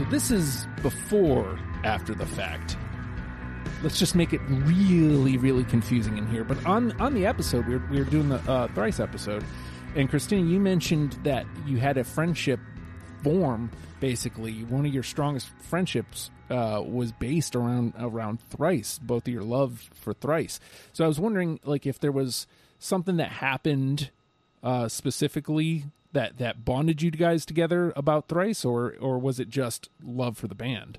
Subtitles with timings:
[0.00, 2.78] So this is before after the fact.
[3.82, 6.42] Let's just make it really, really confusing in here.
[6.42, 9.44] But on on the episode, we were, we were doing the uh, thrice episode,
[9.94, 12.60] and Christina, you mentioned that you had a friendship
[13.22, 13.70] form.
[14.00, 18.98] Basically, one of your strongest friendships uh, was based around around thrice.
[18.98, 20.60] Both of your love for thrice.
[20.94, 22.46] So I was wondering, like, if there was
[22.78, 24.08] something that happened
[24.62, 29.88] uh, specifically that that bonded you guys together about thrice, or or was it just
[30.04, 30.98] love for the band?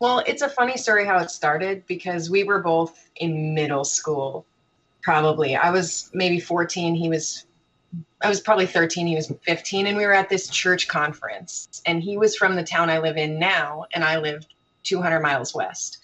[0.00, 4.44] Well, it's a funny story how it started because we were both in middle school,
[5.02, 5.56] probably.
[5.56, 7.46] I was maybe 14, he was
[8.20, 12.02] I was probably 13, he was 15 and we were at this church conference and
[12.02, 14.48] he was from the town I live in now and I lived
[14.82, 15.98] 200 miles west.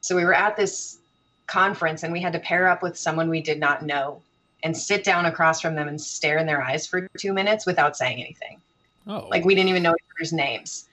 [0.00, 0.98] So we were at this
[1.46, 4.22] conference and we had to pair up with someone we did not know
[4.66, 7.96] and sit down across from them and stare in their eyes for 2 minutes without
[7.96, 8.60] saying anything.
[9.06, 9.28] Oh.
[9.30, 10.88] Like we didn't even know each other's names.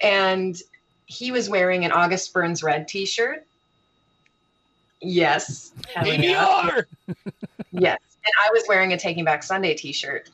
[0.00, 0.58] And
[1.04, 3.44] he was wearing an August Burns Red T-shirt.
[5.02, 6.70] Yes, hell yeah.
[6.70, 6.84] PBR!
[7.72, 10.30] yes, and I was wearing a Taking Back Sunday T-shirt.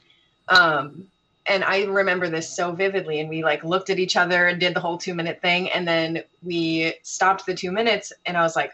[0.49, 1.09] Um,
[1.47, 3.21] and I remember this so vividly.
[3.21, 5.87] And we like looked at each other and did the whole two minute thing, and
[5.89, 8.73] then we stopped the two minutes, and I was like,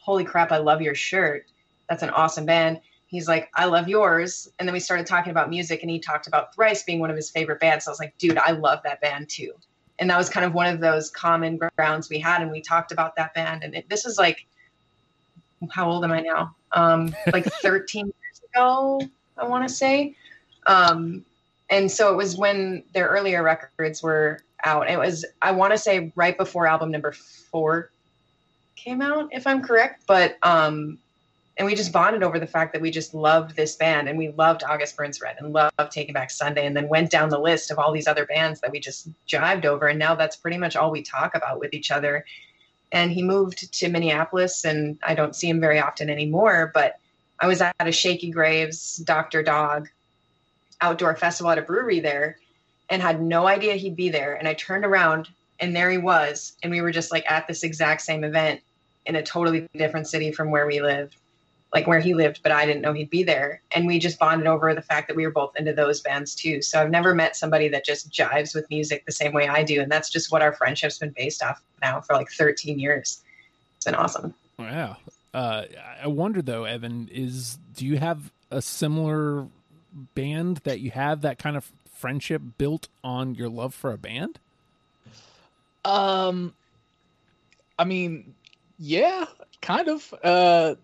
[0.00, 0.50] "Holy crap!
[0.50, 1.46] I love your shirt.
[1.88, 5.50] That's an awesome band." He's like, "I love yours," and then we started talking about
[5.50, 7.84] music, and he talked about Thrice being one of his favorite bands.
[7.84, 9.52] So I was like, "Dude, I love that band too."
[10.00, 12.90] and that was kind of one of those common grounds we had and we talked
[12.90, 13.62] about that band.
[13.62, 14.46] And it, this is like
[15.70, 16.54] how old am i now?
[16.72, 19.00] Um, like 13 years ago
[19.36, 20.16] i want to say.
[20.66, 21.24] Um,
[21.68, 24.90] and so it was when their earlier records were out.
[24.90, 27.90] It was i want to say right before album number four
[28.76, 30.04] came out if i'm correct.
[30.06, 30.98] But um,
[31.60, 34.30] and we just bonded over the fact that we just loved this band and we
[34.30, 37.70] loved August Burns Red and loved Taking Back Sunday and then went down the list
[37.70, 40.74] of all these other bands that we just jived over and now that's pretty much
[40.74, 42.24] all we talk about with each other.
[42.92, 46.98] And he moved to Minneapolis and I don't see him very often anymore, but
[47.38, 49.42] I was at a Shakey Graves Dr.
[49.42, 49.90] Dog
[50.80, 52.38] outdoor festival at a brewery there
[52.88, 55.28] and had no idea he'd be there and I turned around
[55.58, 58.62] and there he was and we were just like at this exact same event
[59.04, 61.16] in a totally different city from where we lived
[61.72, 63.62] like where he lived, but I didn't know he'd be there.
[63.74, 66.62] And we just bonded over the fact that we were both into those bands too.
[66.62, 69.80] So I've never met somebody that just jives with music the same way I do.
[69.80, 73.22] And that's just what our friendship's been based off now for like 13 years.
[73.76, 74.34] It's been awesome.
[74.58, 74.96] Yeah.
[75.32, 75.64] Uh,
[76.02, 79.46] I wonder though, Evan, is do you have a similar
[80.14, 84.40] band that you have that kind of friendship built on your love for a band?
[85.84, 86.52] Um,
[87.78, 88.34] I mean,
[88.78, 89.26] yeah,
[89.62, 90.14] kind of.
[90.22, 90.74] Uh,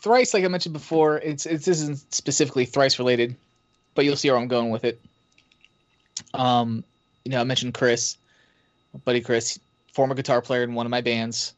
[0.00, 3.36] thrice, like I mentioned before, it's, it's this isn't specifically thrice related,
[3.94, 5.00] but you'll see where I'm going with it.
[6.34, 6.84] Um,
[7.24, 8.16] you know, I mentioned Chris,
[9.04, 9.58] buddy Chris,
[9.92, 11.54] former guitar player in one of my bands.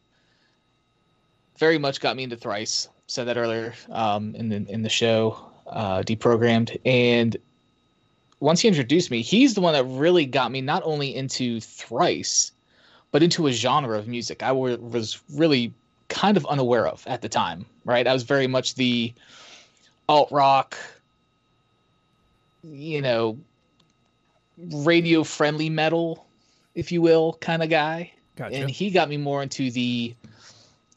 [1.58, 2.88] Very much got me into thrice.
[3.06, 5.36] Said that earlier um, in the in the show,
[5.66, 7.36] uh, deprogrammed, and
[8.38, 12.52] once he introduced me, he's the one that really got me not only into thrice,
[13.10, 15.72] but into a genre of music I was really
[16.10, 18.06] kind of unaware of at the time, right?
[18.06, 19.14] I was very much the
[20.08, 20.76] alt rock,
[22.62, 23.38] you know,
[24.58, 26.26] radio friendly metal,
[26.74, 28.12] if you will, kind of guy.
[28.36, 28.56] Gotcha.
[28.56, 30.14] And he got me more into the,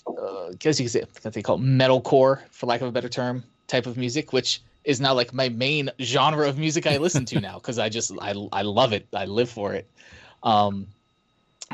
[0.07, 2.91] uh, I guess you could say, what they call it, metalcore, for lack of a
[2.91, 6.97] better term, type of music, which is now like my main genre of music I
[6.97, 9.07] listen to now because I just I I love it.
[9.13, 9.87] I live for it.
[10.41, 10.87] Um,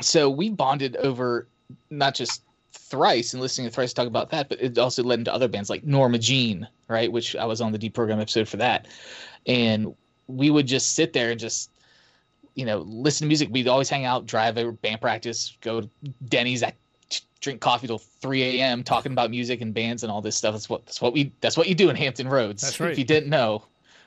[0.00, 1.46] so we bonded over
[1.90, 2.42] not just
[2.90, 5.70] thrice and listening to thrice talk about that but it also led into other bands
[5.70, 8.86] like norma jean right which i was on the deprogram episode for that.
[9.46, 9.94] And
[10.26, 11.70] we would just sit there and just
[12.54, 13.48] you know listen to music.
[13.50, 15.90] We'd always hang out drive over band practice go to
[16.28, 16.74] denny's at
[17.40, 20.52] drink coffee till 3 a.m talking about music and bands and all this stuff.
[20.54, 22.90] That's what that's what we that's what you do in hampton roads That's right.
[22.90, 23.64] if you didn't know.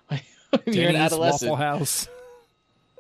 [0.68, 1.50] You're an adolescent.
[1.50, 2.08] Waffle House.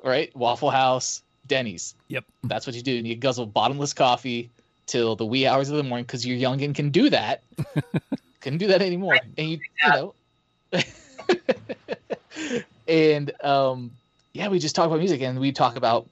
[0.03, 0.35] right?
[0.35, 1.93] Waffle house denny's.
[2.07, 2.25] Yep.
[2.45, 4.49] that's what you do and you guzzle bottomless coffee
[4.85, 7.41] till the wee hours of the morning because you're young and can do that.
[8.41, 9.17] Couldn't do that anymore.
[9.37, 10.13] And you you know.
[12.85, 13.91] And um
[14.33, 16.07] yeah we just talk about music and we talk about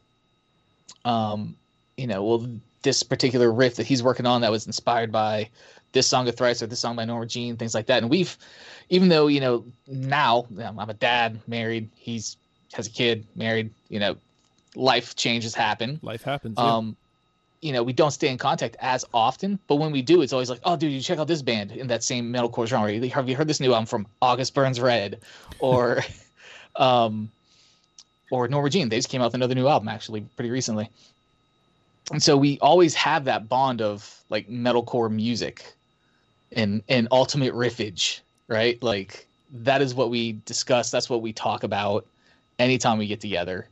[1.03, 1.55] um
[1.97, 2.47] you know well
[2.83, 5.49] this particular riff that he's working on that was inspired by
[5.91, 8.01] this song of thrice or this song by norma jean things like that.
[8.01, 8.37] And we've
[8.89, 12.37] even though you know now i'm a dad married he's
[12.73, 14.15] has a kid married you know
[14.75, 15.99] life changes happen.
[16.01, 16.55] Life happens.
[16.57, 16.75] yeah.
[16.75, 16.95] um
[17.61, 20.49] you know we don't stay in contact as often but when we do it's always
[20.49, 23.35] like oh dude you check out this band in that same metalcore genre have you
[23.35, 25.19] heard this new album from august burns red
[25.59, 26.03] or
[26.75, 27.29] um
[28.31, 28.89] or Norma Jean.
[28.89, 30.89] They just came out with another new album actually pretty recently.
[32.11, 35.73] And so we always have that bond of like metalcore music
[36.51, 38.81] and and ultimate riffage, right?
[38.81, 40.89] Like that is what we discuss.
[40.89, 42.07] That's what we talk about
[42.57, 43.67] anytime we get together.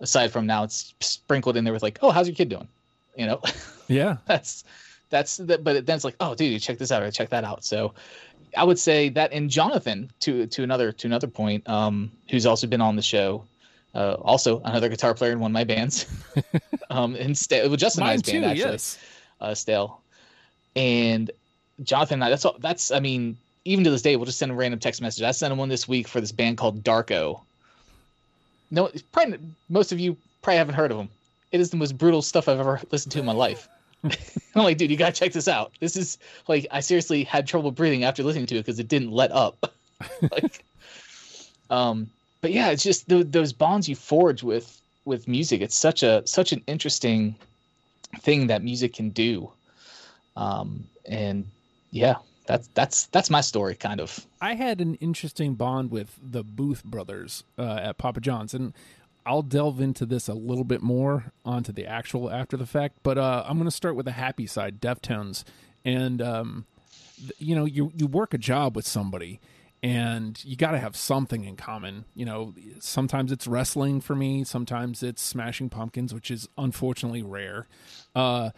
[0.00, 2.66] Aside from now, it's sprinkled in there with like, oh, how's your kid doing?
[3.16, 3.42] You know?
[3.88, 4.16] Yeah.
[4.26, 4.64] that's
[5.10, 5.64] that's that.
[5.64, 7.64] But then it's like, oh, dude, check this out or check that out.
[7.64, 7.92] So
[8.56, 12.66] I would say that in Jonathan to to another to another point, um, who's also
[12.66, 13.44] been on the show,
[13.94, 16.06] uh, also another guitar player in one of my bands,
[16.90, 18.98] um, and St- well, Justin Mine too, band actually, yes.
[19.40, 20.00] uh, Stale,
[20.76, 21.30] and
[21.82, 22.14] Jonathan.
[22.14, 22.56] and I, That's all.
[22.58, 25.22] That's I mean, even to this day, we'll just send a random text message.
[25.24, 27.40] I sent him one this week for this band called Darko.
[28.70, 31.08] No, probably most of you probably haven't heard of them.
[31.52, 33.68] It is the most brutal stuff I've ever listened to in my life.
[34.04, 35.72] I'm like, dude, you gotta check this out.
[35.80, 36.18] This is
[36.48, 39.72] like, I seriously had trouble breathing after listening to it because it didn't let up.
[40.32, 40.64] like,
[41.68, 42.08] um,
[42.40, 45.60] but yeah, it's just th- those bonds you forge with with music.
[45.60, 47.34] It's such a such an interesting
[48.20, 49.50] thing that music can do.
[50.36, 51.46] Um, and
[51.90, 54.26] yeah, that's that's that's my story, kind of.
[54.40, 58.72] I had an interesting bond with the Booth brothers uh, at Papa John's, and
[59.26, 62.98] I'll delve into this a little bit more onto the actual after the fact.
[63.02, 65.44] But uh, I'm going to start with the happy side, Deftones,
[65.84, 66.66] and um,
[67.18, 69.40] th- you know, you you work a job with somebody,
[69.82, 72.04] and you got to have something in common.
[72.14, 77.66] You know, sometimes it's wrestling for me, sometimes it's Smashing Pumpkins, which is unfortunately rare.
[78.14, 78.50] Uh,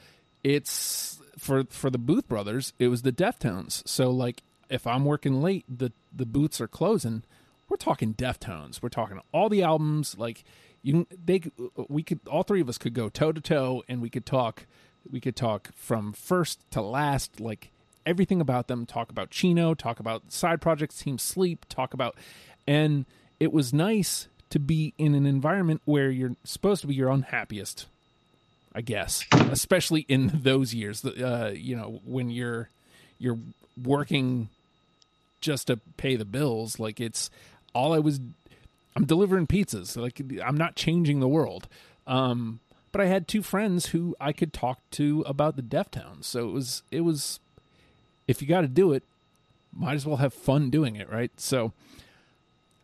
[0.43, 3.87] it's for for the Booth brothers, it was the Deftones.
[3.87, 7.25] So like, if I'm working late, the the booths are closing.
[7.73, 8.83] We're talking Deftones.
[8.83, 10.19] We're talking all the albums.
[10.19, 10.45] Like
[10.83, 11.41] you, they,
[11.89, 14.67] we could, all three of us could go toe to toe, and we could talk.
[15.11, 17.71] We could talk from first to last, like
[18.05, 18.85] everything about them.
[18.85, 19.73] Talk about Chino.
[19.73, 21.65] Talk about side projects, Team Sleep.
[21.71, 22.15] Talk about,
[22.69, 23.07] and
[23.41, 27.87] it was nice to be in an environment where you're supposed to be your unhappiest
[28.75, 31.03] I guess, especially in those years.
[31.07, 32.69] Uh, you know, when you're
[33.19, 33.39] you're
[33.83, 34.51] working
[35.41, 37.31] just to pay the bills, like it's
[37.75, 38.21] all I was.
[38.95, 39.97] I'm delivering pizzas.
[39.97, 41.69] Like I'm not changing the world.
[42.07, 42.61] Um,
[42.93, 46.25] but I had two friends who I could talk to about the Deftones.
[46.25, 47.41] So it was it was
[48.29, 49.03] if you got to do it,
[49.73, 51.31] might as well have fun doing it, right?
[51.39, 51.73] So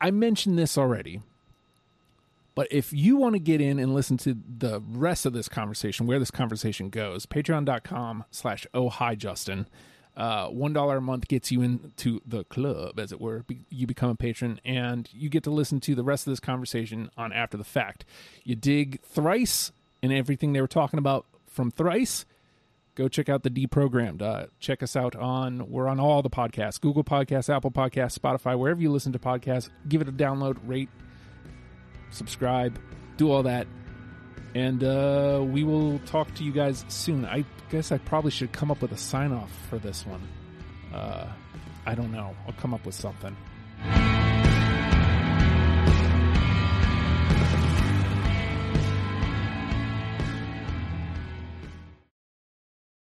[0.00, 1.20] I mentioned this already,
[2.54, 6.06] but if you want to get in and listen to the rest of this conversation,
[6.06, 9.66] where this conversation goes, patreon.com slash oh hi Justin.
[10.18, 13.44] Uh, one dollar a month gets you into the club, as it were.
[13.44, 16.40] Be- you become a patron, and you get to listen to the rest of this
[16.40, 18.04] conversation on after the fact.
[18.42, 19.70] You dig thrice
[20.02, 22.24] and everything they were talking about from thrice.
[22.96, 24.20] Go check out the deprogrammed.
[24.20, 28.58] Uh, check us out on we're on all the podcasts: Google Podcasts, Apple Podcasts, Spotify,
[28.58, 29.70] wherever you listen to podcasts.
[29.88, 30.88] Give it a download, rate,
[32.10, 32.76] subscribe,
[33.18, 33.68] do all that.
[34.58, 37.24] And uh, we will talk to you guys soon.
[37.24, 40.20] I guess I probably should come up with a sign off for this one.
[40.92, 41.28] Uh,
[41.86, 42.34] I don't know.
[42.44, 43.36] I'll come up with something.